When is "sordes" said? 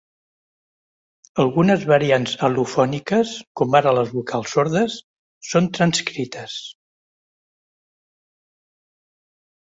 4.57-4.95